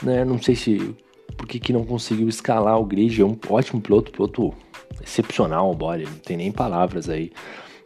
né? 0.03 0.27
Não 0.27 0.43
sei 0.43 0.55
se 0.55 0.95
por 1.37 1.47
que, 1.47 1.73
não 1.73 1.85
conseguiu 1.85 2.29
escalar 2.29 2.79
o 2.79 2.85
grid. 2.85 3.21
É 3.21 3.25
um 3.25 3.37
ótimo 3.49 3.81
piloto, 3.81 4.13
piloto 4.13 4.55
excepcional 5.03 5.71
o 5.71 5.75
Bore, 5.75 6.05
não 6.05 6.13
tem 6.15 6.37
nem 6.37 6.53
palavras 6.53 7.09
aí 7.09 7.33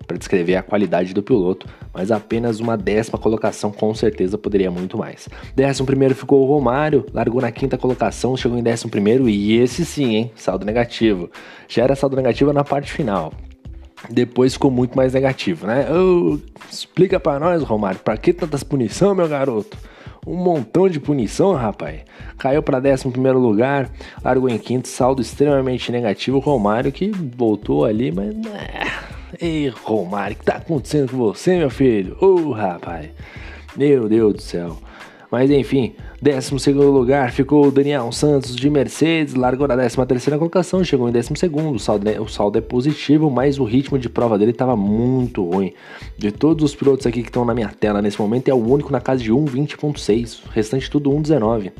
para 0.07 0.17
descrever 0.17 0.55
a 0.55 0.63
qualidade 0.63 1.13
do 1.13 1.23
piloto, 1.23 1.67
mas 1.93 2.11
apenas 2.11 2.61
uma 2.61 2.77
décima 2.77 3.19
colocação 3.19 3.73
com 3.73 3.93
certeza 3.95 4.39
poderia 4.39 4.71
muito 4.71 4.97
mais. 4.97 5.29
Décimo 5.55 5.87
primeiro 5.87 6.15
ficou 6.15 6.43
o 6.43 6.47
Romário, 6.47 7.05
largou 7.13 7.41
na 7.41 7.51
quinta 7.51 7.77
colocação, 7.77 8.37
chegou 8.37 8.57
em 8.57 8.63
décimo 8.63 8.91
primeiro 8.91 9.29
e 9.29 9.57
esse 9.59 9.85
sim, 9.85 10.15
hein, 10.15 10.31
saldo 10.37 10.65
negativo. 10.65 11.29
Já 11.69 11.83
era 11.83 11.97
saldo 11.97 12.17
negativo 12.17 12.53
na 12.53 12.63
parte 12.63 12.93
final. 12.93 13.33
Depois 14.09 14.53
ficou 14.53 14.71
muito 14.71 14.97
mais 14.97 15.15
negativo, 15.15 15.67
né? 15.67 15.87
Oh, 15.91 16.39
explica 16.71 17.19
para 17.19 17.41
nós, 17.41 17.63
Romário, 17.63 17.99
para 18.01 18.17
que 18.17 18.33
tantas 18.33 18.63
punição, 18.63 19.15
meu 19.15 19.29
garoto? 19.29 19.77
Um 20.27 20.35
montão 20.35 20.89
de 20.89 20.99
punição, 20.99 21.53
rapaz. 21.53 22.01
Caiu 22.37 22.63
para 22.63 22.79
11 22.79 23.09
lugar, 23.33 23.91
largou 24.25 24.49
em 24.49 24.59
quinto, 24.59 24.89
saldo 24.89 25.23
extremamente 25.23 25.93
negativo. 25.93 26.39
Romário 26.41 26.91
que 26.91 27.11
voltou 27.11 27.85
ali, 27.85 28.11
mas. 28.11 28.35
Né, 28.35 28.69
Ei, 29.41 29.69
Romário, 29.69 30.37
o 30.37 30.39
que 30.39 30.45
tá 30.45 30.57
acontecendo 30.57 31.11
com 31.11 31.19
você, 31.19 31.57
meu 31.57 31.71
filho? 31.71 32.17
Ô, 32.21 32.53
rapaz. 32.53 33.11
Meu 33.77 34.09
Deus 34.09 34.35
do 34.35 34.43
céu. 34.43 34.79
Mas 35.31 35.51
enfim, 35.51 35.95
12 36.27 36.73
lugar 36.73 37.31
ficou 37.31 37.69
o 37.69 37.71
Daniel 37.71 38.11
Santos 38.11 38.57
de 38.57 38.69
Mercedes, 38.69 39.35
largou 39.35 39.69
na 39.69 39.77
13 39.77 40.37
colocação, 40.37 40.83
chegou 40.83 41.09
em 41.09 41.13
12. 41.13 41.33
O 41.73 41.79
saldo, 41.79 42.09
é, 42.09 42.21
o 42.21 42.27
saldo 42.27 42.59
é 42.59 42.61
positivo, 42.61 43.31
mas 43.31 43.61
o 43.61 43.65
ritmo 43.65 43.97
de 43.97 44.09
prova 44.09 44.37
dele 44.37 44.51
estava 44.51 44.75
muito 44.75 45.49
ruim. 45.49 45.73
De 46.19 46.33
todos 46.33 46.65
os 46.65 46.75
pilotos 46.75 47.07
aqui 47.07 47.23
que 47.23 47.29
estão 47.29 47.45
na 47.45 47.55
minha 47.55 47.69
tela 47.69 48.03
nesse 48.03 48.21
momento, 48.21 48.49
é 48.49 48.55
o 48.55 48.57
único 48.57 48.91
na 48.91 49.01
casa 49.01 49.23
de 49.23 49.33
1,20,6. 49.33 50.41
O 50.47 50.49
restante 50.51 50.91
tudo 50.91 51.11
1,19. 51.11 51.71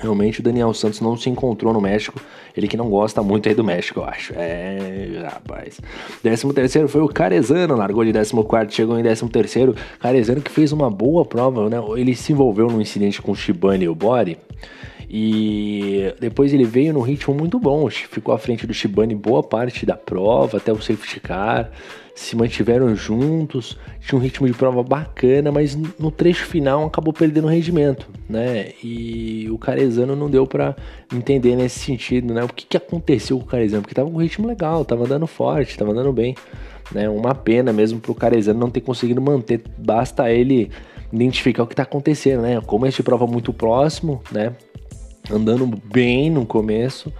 Realmente 0.00 0.40
o 0.40 0.42
Daniel 0.42 0.72
Santos 0.72 1.00
não 1.00 1.16
se 1.16 1.28
encontrou 1.28 1.72
no 1.72 1.80
México. 1.80 2.20
Ele 2.56 2.66
que 2.66 2.76
não 2.76 2.88
gosta 2.88 3.22
muito 3.22 3.48
aí 3.48 3.54
do 3.54 3.62
México, 3.62 4.00
eu 4.00 4.04
acho. 4.04 4.32
É, 4.34 5.28
rapaz. 5.30 5.80
13 6.22 6.52
terceiro 6.52 6.88
foi 6.88 7.02
o 7.02 7.08
Carezano, 7.08 7.76
largou 7.76 8.04
de 8.04 8.12
14 8.12 8.70
chegou 8.70 8.98
em 8.98 9.02
13 9.02 9.28
terceiro. 9.28 9.74
Carezano 9.98 10.40
que 10.40 10.50
fez 10.50 10.72
uma 10.72 10.90
boa 10.90 11.24
prova, 11.24 11.68
né? 11.68 11.76
Ele 11.96 12.14
se 12.14 12.32
envolveu 12.32 12.68
num 12.68 12.80
incidente 12.80 13.20
com 13.20 13.32
o 13.32 13.36
Shibane 13.36 13.84
e 13.84 13.88
o 13.88 13.94
Bori. 13.94 14.38
E 15.12 16.14
depois 16.20 16.54
ele 16.54 16.64
veio 16.64 16.92
num 16.92 17.00
ritmo 17.00 17.34
muito 17.34 17.58
bom, 17.58 17.90
ficou 17.90 18.32
à 18.32 18.38
frente 18.38 18.64
do 18.64 18.72
Shibane 18.72 19.12
boa 19.12 19.42
parte 19.42 19.84
da 19.84 19.96
prova, 19.96 20.58
até 20.58 20.72
o 20.72 20.80
safety 20.80 21.18
car, 21.18 21.68
se 22.14 22.36
mantiveram 22.36 22.94
juntos, 22.94 23.78
tinha 24.00 24.18
um 24.18 24.22
ritmo 24.22 24.46
de 24.46 24.52
prova 24.52 24.82
bacana, 24.82 25.50
mas 25.50 25.76
no 25.98 26.10
trecho 26.10 26.46
final 26.46 26.86
acabou 26.86 27.12
perdendo 27.12 27.46
rendimento, 27.46 28.08
né? 28.28 28.72
E 28.82 29.48
o 29.50 29.58
Carezano 29.58 30.14
não 30.14 30.28
deu 30.28 30.46
para 30.46 30.76
entender 31.12 31.56
nesse 31.56 31.78
sentido, 31.78 32.34
né? 32.34 32.44
O 32.44 32.48
que, 32.48 32.66
que 32.66 32.76
aconteceu 32.76 33.38
com 33.38 33.44
o 33.44 33.46
Carezano? 33.46 33.82
Porque 33.82 33.94
tava 33.94 34.10
com 34.10 34.16
um 34.16 34.20
ritmo 34.20 34.46
legal, 34.46 34.84
tava 34.84 35.04
andando 35.04 35.26
forte, 35.26 35.78
tava 35.78 35.92
andando 35.92 36.12
bem, 36.12 36.34
né? 36.92 37.08
Uma 37.08 37.34
pena 37.34 37.72
mesmo 37.72 38.00
pro 38.00 38.14
Carezano 38.14 38.58
não 38.58 38.70
ter 38.70 38.80
conseguido 38.80 39.20
manter, 39.20 39.62
basta 39.78 40.30
ele 40.30 40.70
identificar 41.12 41.62
o 41.62 41.66
que 41.66 41.74
tá 41.74 41.82
acontecendo, 41.82 42.42
né? 42.42 42.60
Como 42.66 42.86
este 42.86 43.02
prova 43.02 43.26
muito 43.26 43.52
próximo, 43.52 44.22
né? 44.30 44.54
andando 45.30 45.66
bem 45.66 46.30
no 46.30 46.44
começo, 46.44 47.12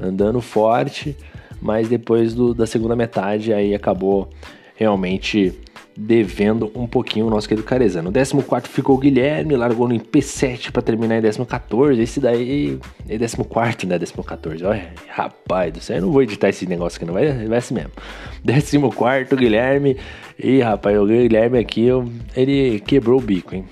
andando 0.00 0.40
forte, 0.40 1.16
mas 1.62 1.88
depois 1.88 2.34
do, 2.34 2.52
da 2.52 2.66
segunda 2.66 2.96
metade 2.96 3.52
aí 3.52 3.74
acabou 3.74 4.28
realmente 4.74 5.54
devendo 5.96 6.72
um 6.74 6.86
pouquinho 6.86 7.26
o 7.26 7.30
nosso 7.30 7.48
querido 7.48 7.66
Carezano. 7.66 8.10
No 8.10 8.42
14 8.42 8.68
ficou 8.68 8.96
o 8.96 8.98
Guilherme, 8.98 9.54
largou 9.54 9.86
no 9.86 9.94
P7 9.94 10.72
para 10.72 10.82
terminar 10.82 11.18
em 11.18 11.44
14. 11.44 12.00
Esse 12.00 12.18
daí 12.18 12.78
é 13.08 13.18
14, 13.18 13.86
né? 13.86 13.98
14. 13.98 14.64
Olha, 14.64 14.90
rapaz 15.08 15.72
do 15.72 15.80
céu, 15.80 15.96
eu 15.96 16.02
não 16.02 16.10
vou 16.10 16.22
editar 16.22 16.48
esse 16.48 16.66
negócio 16.66 16.96
aqui, 16.96 17.04
não 17.04 17.14
vai, 17.14 17.46
vai 17.46 17.58
assim 17.58 17.74
mesmo. 17.74 17.92
14 18.44 19.36
Guilherme. 19.36 19.96
E 20.38 20.60
rapaz, 20.60 20.98
o 20.98 21.06
Guilherme 21.06 21.58
aqui, 21.58 21.88
ele 22.34 22.80
quebrou 22.80 23.20
o 23.20 23.22
bico, 23.22 23.54
hein? 23.54 23.64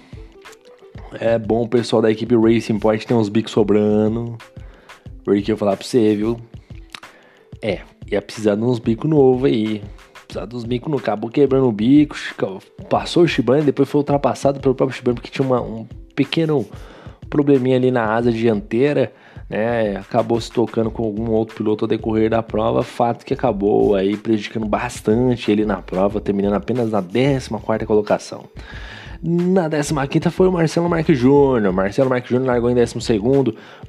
É 1.19 1.39
bom 1.39 1.63
o 1.63 1.69
pessoal 1.69 2.01
da 2.01 2.11
equipe 2.11 2.37
Racing 2.37 2.79
Point 2.79 3.05
ter 3.07 3.15
uns 3.15 3.29
bicos 3.29 3.53
sobrando. 3.53 4.37
Porque 5.25 5.51
eu 5.51 5.57
falar 5.57 5.77
pra 5.77 5.85
você, 5.85 6.15
viu? 6.15 6.39
É, 7.63 7.81
ia 8.11 8.23
precisar 8.23 8.55
de 8.55 8.63
uns 8.63 8.79
bicos 8.79 9.09
novos 9.09 9.45
aí. 9.45 9.83
Precisar 10.27 10.47
de 10.47 10.57
uns 10.57 10.65
bicos 10.65 10.91
no 10.91 11.01
cabo 11.01 11.29
quebrando 11.29 11.69
o 11.69 11.73
bico. 11.73 12.17
Passou 12.89 13.25
o 13.25 13.29
Shibane, 13.29 13.65
depois 13.65 13.89
foi 13.89 13.99
ultrapassado 13.99 14.61
pelo 14.61 14.75
próprio 14.75 14.97
Shibane 14.97 15.17
porque 15.17 15.31
tinha 15.31 15.47
uma, 15.47 15.61
um 15.61 15.87
pequeno 16.15 16.67
probleminha 17.29 17.77
ali 17.77 17.91
na 17.91 18.05
asa 18.05 18.33
dianteira. 18.33 19.13
Né, 19.49 19.97
acabou 19.97 20.41
se 20.41 20.49
tocando 20.49 20.93
com 20.93 21.03
algum 21.03 21.29
outro 21.33 21.57
piloto 21.57 21.85
ao 21.85 21.89
decorrer 21.89 22.31
da 22.31 22.41
prova, 22.41 22.85
fato 22.85 23.27
que 23.27 23.35
acabou 23.35 23.97
aí 23.97 24.17
prejudicando 24.17 24.65
bastante 24.65 25.51
ele 25.51 25.65
na 25.65 25.83
prova, 25.83 26.21
terminando 26.21 26.55
apenas 26.55 26.93
na 26.93 27.03
14 27.03 27.85
colocação. 27.85 28.45
Na 29.23 29.69
15 29.69 30.31
foi 30.31 30.49
o 30.49 30.53
Marcelo 30.53 30.89
Marques 30.89 31.19
Júnior. 31.19 31.73
Marcelo 31.75 32.09
Marques 32.09 32.31
Júnior 32.31 32.47
largou 32.47 32.71
em 32.71 32.75
12 32.75 32.97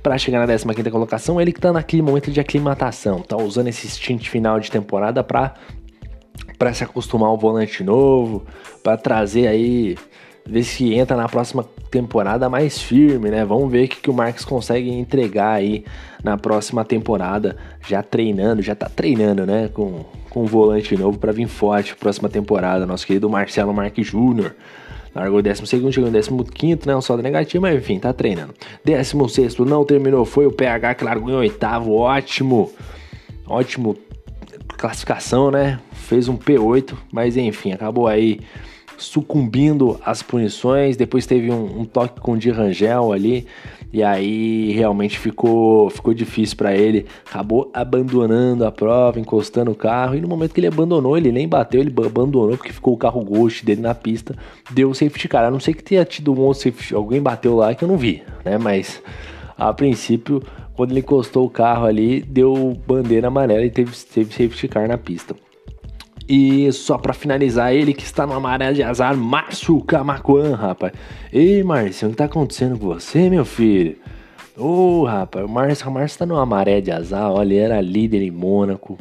para 0.03 0.17
chegar 0.17 0.45
na 0.45 0.73
15 0.73 0.91
colocação. 0.91 1.39
Ele 1.39 1.53
que 1.53 1.59
está 1.59 1.71
naquele 1.71 2.01
momento 2.01 2.29
de 2.31 2.39
aclimatação, 2.39 3.21
tá 3.21 3.38
usando 3.38 3.67
esse 3.67 3.88
stint 3.89 4.27
final 4.27 4.59
de 4.59 4.69
temporada 4.69 5.23
para 5.23 5.53
para 6.57 6.73
se 6.73 6.83
acostumar 6.83 7.29
ao 7.29 7.38
volante 7.38 7.83
novo, 7.83 8.45
para 8.83 8.95
trazer 8.95 9.47
aí 9.47 9.97
ver 10.45 10.63
se 10.63 10.93
entra 10.93 11.17
na 11.17 11.27
próxima 11.27 11.65
temporada 11.89 12.50
mais 12.50 12.79
firme, 12.79 13.31
né? 13.31 13.43
Vamos 13.43 13.71
ver 13.71 13.85
o 13.85 13.88
que, 13.88 14.01
que 14.01 14.09
o 14.09 14.13
Marques 14.13 14.45
consegue 14.45 14.91
entregar 14.91 15.53
aí 15.53 15.83
na 16.23 16.38
próxima 16.38 16.85
temporada, 16.85 17.57
já 17.88 18.03
treinando, 18.03 18.61
já 18.61 18.75
tá 18.75 18.88
treinando, 18.88 19.45
né? 19.45 19.69
Com, 19.73 20.05
com 20.29 20.43
um 20.43 20.45
volante 20.45 20.95
novo 20.95 21.17
para 21.17 21.31
vir 21.31 21.47
forte 21.47 21.95
próxima 21.95 22.29
temporada. 22.29 22.85
Nosso 22.85 23.07
querido 23.07 23.29
Marcelo 23.29 23.73
Marques 23.73 24.07
Júnior. 24.07 24.55
Largou 25.13 25.41
12 25.41 25.65
chegou 25.65 25.89
em 25.89 25.91
15, 26.43 26.87
né? 26.87 26.95
Um 26.95 27.01
saldo 27.01 27.21
negativo, 27.21 27.61
mas 27.61 27.77
enfim, 27.77 27.99
tá 27.99 28.13
treinando. 28.13 28.53
16 28.85 29.57
não 29.57 29.83
terminou, 29.83 30.23
foi 30.25 30.45
o 30.45 30.51
PH 30.51 30.95
que 30.95 31.03
largou 31.03 31.29
em 31.29 31.35
oitavo, 31.35 31.93
ótimo. 31.93 32.71
Ótimo 33.45 33.97
classificação, 34.81 35.51
né? 35.51 35.79
Fez 35.93 36.27
um 36.27 36.35
P8, 36.35 36.95
mas 37.11 37.38
enfim, 37.38 37.71
acabou 37.71 38.07
aí 38.07 38.39
sucumbindo 38.97 40.00
às 40.03 40.23
punições. 40.23 40.97
Depois 40.97 41.25
teve 41.27 41.51
um, 41.51 41.81
um 41.81 41.85
toque 41.85 42.19
com 42.19 42.33
o 42.33 42.38
Di 42.38 42.50
Rangel 42.50 43.13
ali. 43.13 43.45
E 43.93 44.01
aí 44.01 44.71
realmente 44.71 45.19
ficou, 45.19 45.89
ficou 45.89 46.13
difícil 46.13 46.57
para 46.57 46.73
ele. 46.75 47.05
Acabou 47.29 47.69
abandonando 47.73 48.65
a 48.65 48.71
prova, 48.71 49.19
encostando 49.19 49.69
o 49.69 49.75
carro. 49.75 50.15
E 50.15 50.21
no 50.21 50.27
momento 50.27 50.53
que 50.53 50.59
ele 50.59 50.67
abandonou, 50.67 51.15
ele 51.15 51.31
nem 51.31 51.47
bateu, 51.47 51.79
ele 51.79 51.93
abandonou 52.05 52.57
porque 52.57 52.73
ficou 52.73 52.93
o 52.93 52.97
carro 52.97 53.23
ghost 53.23 53.63
dele 53.63 53.81
na 53.81 53.93
pista. 53.93 54.35
Deu 54.71 54.89
o 54.89 54.95
safety 54.95 55.27
car. 55.27 55.45
A 55.45 55.51
não 55.51 55.59
sei 55.59 55.73
que 55.75 55.83
tenha 55.83 56.03
tido 56.05 56.33
um 56.33 56.53
safety, 56.53 56.95
alguém 56.95 57.21
bateu 57.21 57.55
lá 57.55 57.75
que 57.75 57.83
eu 57.83 57.88
não 57.88 57.97
vi, 57.97 58.23
né? 58.43 58.57
Mas 58.57 59.01
a 59.57 59.71
princípio, 59.73 60.41
quando 60.81 60.93
ele 60.93 61.01
encostou 61.01 61.45
o 61.45 61.50
carro 61.50 61.85
ali, 61.85 62.23
deu 62.23 62.75
bandeira 62.88 63.27
amarela 63.27 63.63
e 63.63 63.69
teve, 63.69 63.91
teve 64.11 64.31
safety 64.31 64.67
car 64.67 64.88
na 64.88 64.97
pista. 64.97 65.35
E 66.27 66.71
só 66.71 66.97
para 66.97 67.13
finalizar, 67.13 67.71
ele 67.71 67.93
que 67.93 68.03
está 68.03 68.25
no 68.25 68.33
amarelo 68.33 68.73
de 68.73 68.81
azar, 68.81 69.15
Márcio 69.15 69.79
Camacuan, 69.81 70.55
rapaz. 70.55 70.91
Ei, 71.31 71.61
Márcio, 71.61 72.07
o 72.07 72.11
que 72.11 72.17
tá 72.17 72.25
acontecendo 72.25 72.79
com 72.79 72.88
você, 72.88 73.29
meu 73.29 73.45
filho? 73.45 73.95
Ô, 74.57 75.01
oh, 75.01 75.05
rapaz, 75.05 75.45
o 75.45 75.47
Márcio, 75.47 75.88
o 75.88 75.91
Márcio 75.91 76.17
tá 76.17 76.25
no 76.25 76.35
amarelo 76.35 76.81
de 76.81 76.91
azar, 76.91 77.31
olha, 77.31 77.53
ele 77.53 77.57
era 77.57 77.79
líder 77.79 78.23
em 78.23 78.31
Mônaco. 78.31 78.97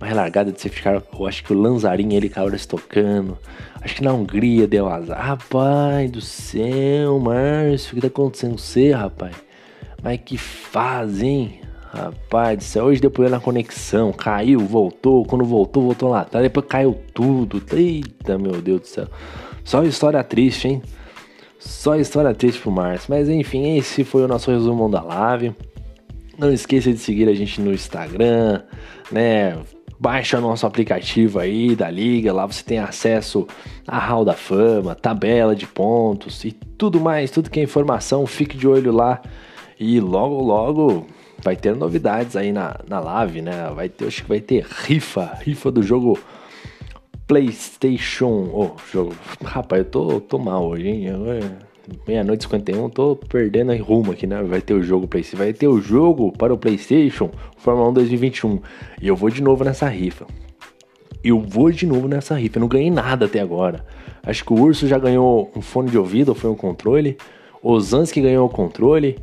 Uma 0.00 0.08
relargada 0.08 0.50
de 0.50 0.60
você 0.60 0.68
ficar, 0.68 1.00
eu 1.16 1.26
acho 1.28 1.44
que 1.44 1.52
o 1.52 1.56
Lanzarin 1.56 2.12
ele 2.12 2.26
acabou 2.26 2.52
estocando. 2.52 3.38
Acho 3.80 3.94
que 3.94 4.02
na 4.02 4.12
Hungria 4.12 4.66
deu 4.66 4.88
azar. 4.88 5.24
Rapaz 5.24 6.10
do 6.10 6.20
céu, 6.20 7.20
Márcio, 7.20 7.92
o 7.92 7.94
que 7.94 8.00
tá 8.00 8.08
acontecendo 8.08 8.50
com 8.50 8.58
você, 8.58 8.90
rapaz? 8.90 9.49
Mas 10.02 10.20
que 10.24 10.36
faz, 10.36 11.22
hein? 11.22 11.60
Rapaz 11.92 12.58
do 12.58 12.64
céu, 12.64 12.84
hoje 12.84 13.00
problema 13.00 13.36
na 13.36 13.42
conexão, 13.42 14.12
caiu, 14.12 14.60
voltou, 14.60 15.24
quando 15.24 15.44
voltou, 15.44 15.82
voltou 15.82 16.08
lá 16.08 16.20
atrás, 16.20 16.44
depois 16.44 16.64
caiu 16.66 16.96
tudo. 17.12 17.60
Eita, 17.72 18.38
meu 18.38 18.62
Deus 18.62 18.80
do 18.82 18.86
céu. 18.86 19.08
Só 19.64 19.82
história 19.82 20.22
triste, 20.22 20.68
hein? 20.68 20.82
Só 21.58 21.96
história 21.96 22.32
triste 22.32 22.60
pro 22.60 22.70
Márcio. 22.70 23.08
Mas 23.10 23.28
enfim, 23.28 23.76
esse 23.76 24.04
foi 24.04 24.22
o 24.22 24.28
nosso 24.28 24.50
resumo 24.50 24.88
da 24.88 25.02
live. 25.02 25.52
Não 26.38 26.52
esqueça 26.52 26.92
de 26.92 26.98
seguir 26.98 27.28
a 27.28 27.34
gente 27.34 27.60
no 27.60 27.72
Instagram, 27.72 28.62
né? 29.10 29.58
baixa 30.00 30.40
nosso 30.40 30.66
aplicativo 30.66 31.38
aí 31.38 31.76
da 31.76 31.90
liga, 31.90 32.32
lá 32.32 32.46
você 32.46 32.64
tem 32.64 32.78
acesso 32.78 33.46
a 33.86 33.98
Hall 33.98 34.24
da 34.24 34.32
Fama, 34.32 34.94
tabela 34.94 35.54
de 35.54 35.66
pontos 35.66 36.42
e 36.42 36.52
tudo 36.52 36.98
mais, 36.98 37.30
tudo 37.30 37.50
que 37.50 37.60
é 37.60 37.62
informação, 37.62 38.26
fique 38.26 38.56
de 38.56 38.66
olho 38.66 38.92
lá 38.92 39.20
e 39.80 39.98
logo 39.98 40.42
logo 40.42 41.06
vai 41.42 41.56
ter 41.56 41.74
novidades 41.74 42.36
aí 42.36 42.52
na, 42.52 42.78
na 42.86 43.00
live, 43.00 43.40
né? 43.40 43.72
Vai 43.74 43.88
ter, 43.88 44.08
acho 44.08 44.22
que 44.22 44.28
vai 44.28 44.40
ter 44.40 44.62
rifa, 44.62 45.38
rifa 45.40 45.70
do 45.70 45.82
jogo 45.82 46.18
PlayStation. 47.26 48.50
Oh, 48.52 48.72
jogo. 48.92 49.14
Rapaz, 49.42 49.82
eu 49.82 49.90
tô, 49.90 50.20
tô 50.20 50.38
mal 50.38 50.66
hoje, 50.66 50.86
hein? 50.86 51.06
Meia-noite 52.06 52.44
51, 52.44 52.90
tô 52.90 53.16
perdendo 53.16 53.74
rumo 53.82 54.12
aqui, 54.12 54.26
né? 54.26 54.42
Vai 54.42 54.60
ter 54.60 54.74
o 54.74 54.82
jogo 54.82 55.08
PlayStation, 55.08 55.42
vai 55.42 55.54
ter 55.54 55.66
o 55.66 55.80
jogo 55.80 56.30
para 56.30 56.52
o 56.52 56.58
PlayStation 56.58 57.30
Fórmula 57.56 57.88
1 57.88 57.94
2021. 57.94 58.60
E 59.00 59.08
eu 59.08 59.16
vou 59.16 59.30
de 59.30 59.42
novo 59.42 59.64
nessa 59.64 59.88
rifa. 59.88 60.26
Eu 61.24 61.40
vou 61.40 61.70
de 61.70 61.86
novo 61.86 62.06
nessa 62.06 62.34
rifa. 62.34 62.58
Eu 62.58 62.60
não 62.60 62.68
ganhei 62.68 62.90
nada 62.90 63.24
até 63.24 63.40
agora. 63.40 63.82
Acho 64.22 64.44
que 64.44 64.52
o 64.52 64.60
Urso 64.60 64.86
já 64.86 64.98
ganhou 64.98 65.50
um 65.56 65.62
fone 65.62 65.90
de 65.90 65.96
ouvido 65.96 66.28
ou 66.28 66.34
foi 66.34 66.50
um 66.50 66.54
controle. 66.54 67.16
O 67.62 67.80
Zansky 67.80 68.20
ganhou 68.20 68.46
o 68.46 68.50
controle. 68.50 69.16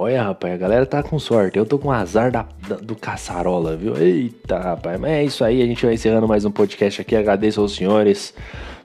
Olha, 0.00 0.22
rapaz, 0.22 0.54
a 0.54 0.56
galera 0.56 0.86
tá 0.86 1.02
com 1.02 1.18
sorte. 1.18 1.58
Eu 1.58 1.66
tô 1.66 1.76
com 1.76 1.90
azar 1.90 2.30
da, 2.30 2.46
da, 2.68 2.76
do 2.76 2.94
caçarola, 2.94 3.76
viu? 3.76 3.96
Eita, 3.96 4.56
rapaz. 4.56 5.00
Mas 5.00 5.10
é 5.10 5.24
isso 5.24 5.42
aí. 5.42 5.60
A 5.60 5.66
gente 5.66 5.84
vai 5.84 5.94
encerrando 5.94 6.28
mais 6.28 6.44
um 6.44 6.52
podcast 6.52 7.00
aqui. 7.00 7.16
Agradeço 7.16 7.60
aos 7.60 7.74
senhores. 7.74 8.32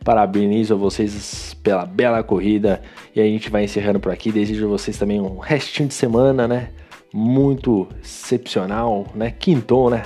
Parabenizo 0.04 0.74
a 0.74 0.76
vocês 0.78 1.56
pela 1.62 1.86
bela 1.86 2.24
corrida. 2.24 2.82
E 3.16 3.22
a 3.22 3.26
gente 3.26 3.52
vai 3.52 3.64
encerrando 3.64 4.00
por 4.00 4.12
aqui. 4.12 4.32
Desejo 4.32 4.66
a 4.66 4.70
vocês 4.70 4.98
também 4.98 5.22
um 5.22 5.38
restinho 5.38 5.88
de 5.88 5.94
semana, 5.94 6.48
né? 6.48 6.70
Muito 7.14 7.88
excepcional, 8.04 9.06
né? 9.14 9.30
Quintou, 9.38 9.92
né? 9.92 10.02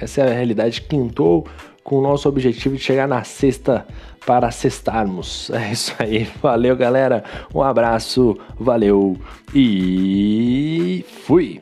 Essa 0.00 0.20
é 0.20 0.30
a 0.30 0.34
realidade. 0.34 0.82
Quintou 0.82 1.48
com 1.82 1.98
o 1.98 2.00
nosso 2.00 2.28
objetivo 2.28 2.76
de 2.76 2.80
chegar 2.80 3.08
na 3.08 3.24
sexta 3.24 3.84
para 4.26 4.50
cestarmos. 4.50 5.50
É 5.50 5.72
isso 5.72 5.94
aí. 5.98 6.28
Valeu, 6.42 6.76
galera. 6.76 7.24
Um 7.54 7.62
abraço, 7.62 8.38
valeu 8.58 9.16
e 9.54 11.04
fui! 11.24 11.60